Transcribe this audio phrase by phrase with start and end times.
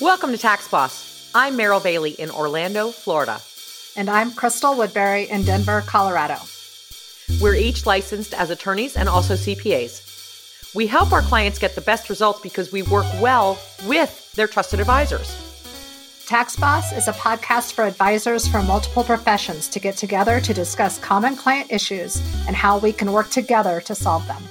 [0.00, 1.28] Welcome to Tax Boss.
[1.34, 3.40] I'm Meryl Bailey in Orlando, Florida.
[3.96, 6.36] And I'm Crystal Woodbury in Denver, Colorado.
[7.40, 10.72] We're each licensed as attorneys and also CPAs.
[10.72, 14.78] We help our clients get the best results because we work well with their trusted
[14.78, 15.34] advisors.
[16.26, 21.00] Tax Boss is a podcast for advisors from multiple professions to get together to discuss
[21.00, 24.44] common client issues and how we can work together to solve them.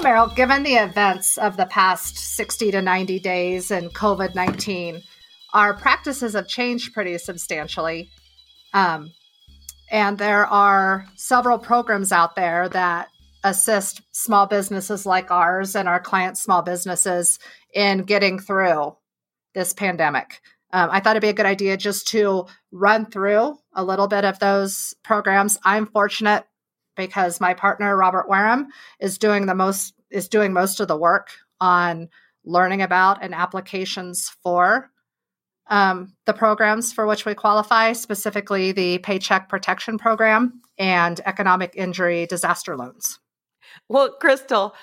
[0.00, 5.02] Meryl, given the events of the past 60 to 90 days and COVID 19,
[5.52, 8.08] our practices have changed pretty substantially.
[8.72, 9.12] Um,
[9.90, 13.08] and there are several programs out there that
[13.44, 17.38] assist small businesses like ours and our clients' small businesses
[17.74, 18.96] in getting through
[19.54, 20.40] this pandemic.
[20.72, 24.24] Um, I thought it'd be a good idea just to run through a little bit
[24.24, 25.58] of those programs.
[25.62, 26.44] I'm fortunate
[27.00, 28.68] because my partner Robert Wareham
[29.00, 32.08] is doing the most is doing most of the work on
[32.44, 34.90] learning about and applications for
[35.68, 42.26] um, the programs for which we qualify, specifically the Paycheck Protection Program and Economic Injury
[42.26, 43.18] Disaster Loans.
[43.88, 44.74] Well, Crystal,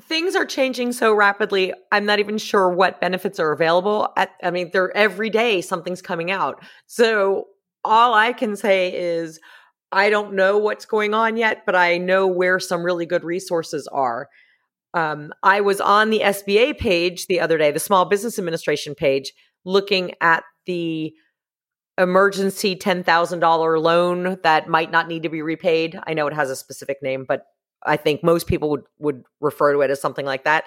[0.00, 1.74] things are changing so rapidly.
[1.92, 4.12] I'm not even sure what benefits are available.
[4.16, 6.64] At, I mean, they're every day something's coming out.
[6.86, 7.48] So
[7.84, 9.40] all I can say is
[9.90, 13.86] I don't know what's going on yet, but I know where some really good resources
[13.88, 14.28] are.
[14.94, 19.32] Um, I was on the SBA page the other day, the Small Business Administration page,
[19.64, 21.14] looking at the
[21.98, 25.98] emergency $10,000 loan that might not need to be repaid.
[26.06, 27.46] I know it has a specific name, but
[27.84, 30.64] I think most people would, would refer to it as something like that.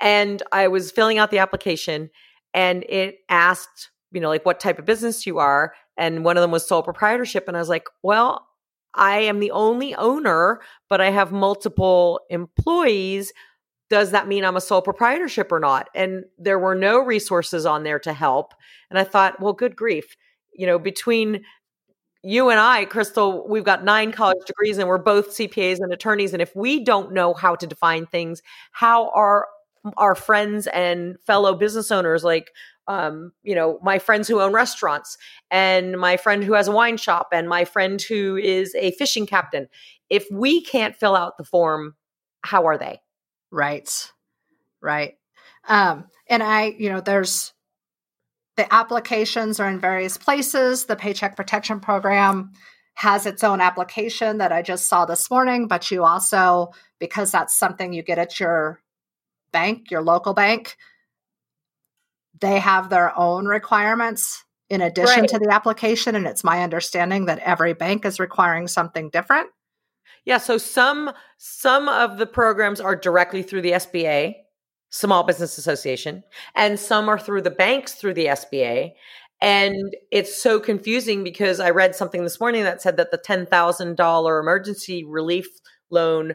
[0.00, 2.10] And I was filling out the application
[2.52, 5.74] and it asked, you know, like what type of business you are.
[5.96, 7.46] And one of them was sole proprietorship.
[7.46, 8.46] And I was like, well,
[8.94, 13.32] I am the only owner, but I have multiple employees.
[13.90, 15.88] Does that mean I'm a sole proprietorship or not?
[15.94, 18.54] And there were no resources on there to help.
[18.90, 20.16] And I thought, well, good grief.
[20.52, 21.44] You know, between
[22.22, 24.16] you and I, Crystal, we've got nine mm-hmm.
[24.16, 26.32] college degrees and we're both CPAs and attorneys.
[26.32, 29.46] And if we don't know how to define things, how are
[29.98, 32.50] our friends and fellow business owners like
[32.88, 35.16] um, you know, my friends who own restaurants
[35.50, 39.26] and my friend who has a wine shop and my friend who is a fishing
[39.26, 39.68] captain.
[40.10, 41.94] If we can't fill out the form,
[42.42, 43.00] how are they?
[43.50, 44.12] Right.
[44.82, 45.14] Right.
[45.66, 47.52] Um, and I, you know, there's
[48.56, 50.84] the applications are in various places.
[50.84, 52.52] The Paycheck Protection Program
[52.94, 56.70] has its own application that I just saw this morning, but you also,
[57.00, 58.80] because that's something you get at your
[59.52, 60.76] bank, your local bank,
[62.40, 65.28] they have their own requirements in addition right.
[65.28, 66.14] to the application.
[66.14, 69.48] And it's my understanding that every bank is requiring something different.
[70.24, 70.38] Yeah.
[70.38, 74.34] So some some of the programs are directly through the SBA,
[74.90, 76.24] Small Business Association,
[76.54, 78.92] and some are through the banks through the SBA.
[79.40, 84.40] And it's so confusing because I read something this morning that said that the $10,000
[84.40, 85.46] emergency relief
[85.90, 86.34] loan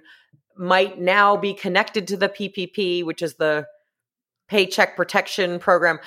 [0.55, 3.65] might now be connected to the PPP, which is the
[4.49, 5.99] paycheck protection program,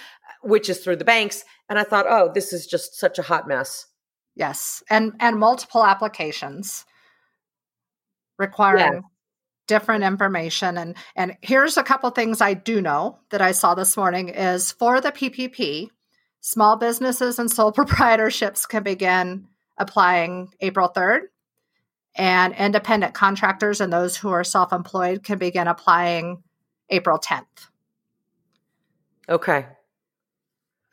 [0.42, 1.44] which is through the banks.
[1.69, 3.86] And I thought, oh, this is just such a hot mess.
[4.34, 4.82] Yes.
[4.91, 6.84] And and multiple applications
[8.38, 9.00] requiring yeah.
[9.69, 10.76] different information.
[10.76, 14.72] And and here's a couple things I do know that I saw this morning is
[14.72, 15.88] for the PPP,
[16.41, 19.48] small businesses and sole proprietorships can begin
[19.78, 21.22] applying April 3rd.
[22.14, 26.42] And independent contractors and those who are self employed can begin applying
[26.91, 27.72] April 10th.
[29.28, 29.66] Okay.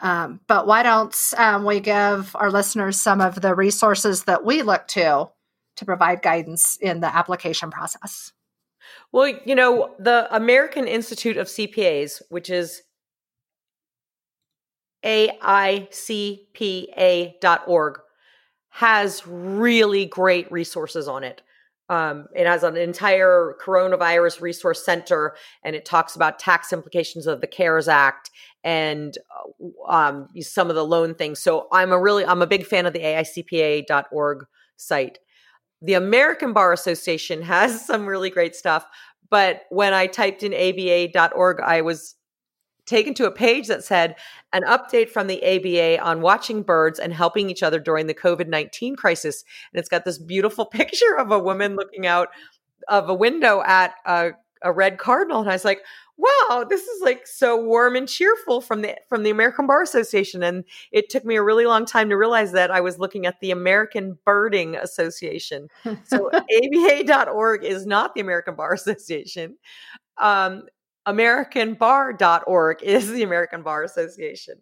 [0.01, 4.61] Um, but why don't um, we give our listeners some of the resources that we
[4.61, 5.29] look to
[5.75, 8.31] to provide guidance in the application process?
[9.11, 12.81] Well, you know, the American Institute of CPAs, which is
[15.03, 15.59] AICPA.org,
[18.69, 21.41] has really great resources on it.
[21.89, 27.41] Um, it has an entire coronavirus resource center, and it talks about tax implications of
[27.41, 28.29] the CARES Act
[28.63, 29.17] and
[29.87, 31.39] uh, um, some of the loan things.
[31.39, 34.45] So I'm a really I'm a big fan of the AICPA.org
[34.77, 35.19] site.
[35.81, 38.85] The American Bar Association has some really great stuff,
[39.29, 42.15] but when I typed in ABA.org, I was
[42.89, 44.15] taken to a page that said
[44.51, 48.47] an update from the ABA on watching birds and helping each other during the COVID
[48.47, 49.45] 19 crisis.
[49.71, 52.29] And it's got this beautiful picture of a woman looking out
[52.87, 54.31] of a window at a,
[54.63, 55.39] a red cardinal.
[55.39, 55.81] And I was like,
[56.17, 60.43] wow, this is like so warm and cheerful from the from the American Bar Association.
[60.43, 63.39] And it took me a really long time to realize that I was looking at
[63.39, 65.69] the American Birding Association.
[66.05, 69.57] So ABA.org is not the American Bar Association.
[70.17, 70.63] Um,
[71.09, 74.55] AmericanBar.org is the American Bar Association.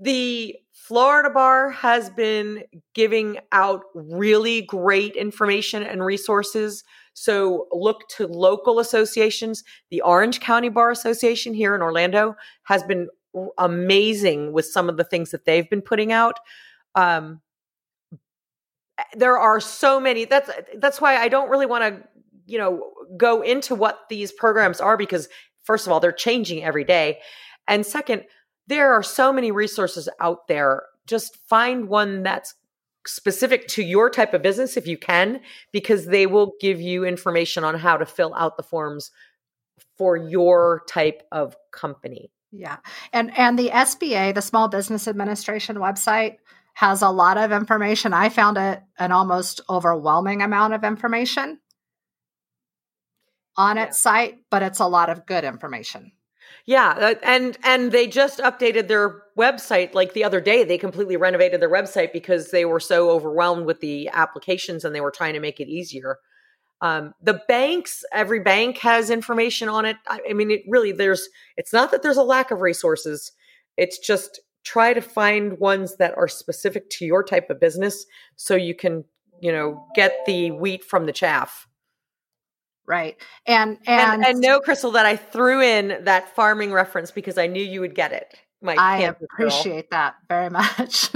[0.00, 6.84] The Florida Bar has been giving out really great information and resources
[7.18, 9.64] so look to local associations.
[9.90, 13.08] The Orange County Bar Association here in Orlando has been
[13.58, 16.38] amazing with some of the things that they've been putting out.
[16.94, 17.40] Um,
[19.14, 20.26] there are so many.
[20.26, 22.08] That's that's why I don't really want to,
[22.46, 25.28] you know, go into what these programs are because
[25.68, 27.18] first of all, they're changing every day,
[27.68, 28.24] and second,
[28.66, 30.84] there are so many resources out there.
[31.06, 32.54] Just find one that's
[33.06, 35.40] specific to your type of business if you can,
[35.72, 39.10] because they will give you information on how to fill out the forms
[39.96, 42.30] for your type of company.
[42.50, 42.78] Yeah.
[43.12, 46.38] And and the SBA, the Small Business Administration website
[46.74, 48.14] has a lot of information.
[48.14, 51.58] I found it an almost overwhelming amount of information
[53.58, 53.84] on yeah.
[53.84, 56.12] its site, but it's a lot of good information.
[56.64, 60.64] Yeah, uh, and and they just updated their website like the other day.
[60.64, 65.00] They completely renovated their website because they were so overwhelmed with the applications and they
[65.00, 66.18] were trying to make it easier.
[66.80, 69.96] Um, the banks, every bank has information on it.
[70.06, 71.28] I, I mean, it really there's.
[71.56, 73.32] It's not that there's a lack of resources.
[73.76, 78.04] It's just try to find ones that are specific to your type of business
[78.36, 79.04] so you can
[79.40, 81.67] you know get the wheat from the chaff
[82.88, 83.16] right.
[83.46, 87.46] And and, and and know crystal that i threw in that farming reference because i
[87.46, 89.98] knew you would get it my i appreciate girl.
[90.00, 91.10] that very much.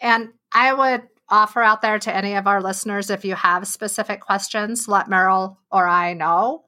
[0.00, 4.20] And i would offer out there to any of our listeners if you have specific
[4.20, 6.64] questions let meryl or i know.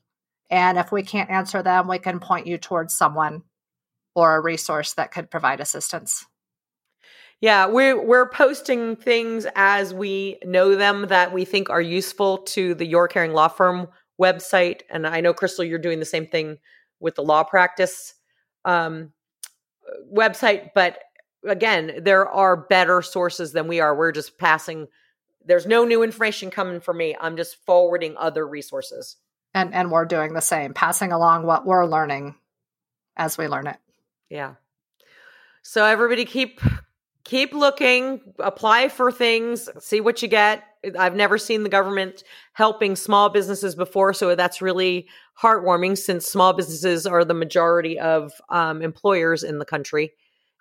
[0.53, 3.43] And if we can't answer them we can point you towards someone
[4.17, 6.27] or a resource that could provide assistance
[7.41, 12.75] yeah, we're we're posting things as we know them that we think are useful to
[12.75, 13.89] the Your Caring Law Firm
[14.21, 16.59] website, and I know Crystal, you're doing the same thing
[17.01, 18.15] with the law practice
[18.67, 19.13] um,
[20.15, 20.71] website.
[20.75, 20.99] But
[21.47, 23.97] again, there are better sources than we are.
[23.97, 24.87] We're just passing.
[25.43, 27.17] There's no new information coming for me.
[27.19, 29.17] I'm just forwarding other resources.
[29.55, 32.35] And and we're doing the same, passing along what we're learning
[33.17, 33.79] as we learn it.
[34.29, 34.55] Yeah.
[35.63, 36.61] So everybody keep
[37.31, 40.65] keep looking, apply for things, see what you get.
[40.99, 42.25] I've never seen the government
[42.55, 45.07] helping small businesses before, so that's really
[45.41, 50.11] heartwarming since small businesses are the majority of um, employers in the country.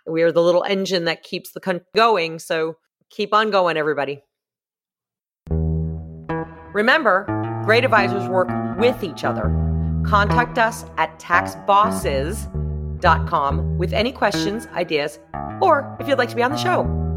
[0.06, 2.78] We are the little engine that keeps the country going, so
[3.10, 4.22] keep on going, everybody.
[6.72, 7.26] Remember,
[7.66, 9.52] great advisors work with each other.
[10.06, 12.59] Contact us at taxbosses.com
[13.78, 15.20] with any questions, ideas,
[15.62, 17.09] or if you'd like to be on the show.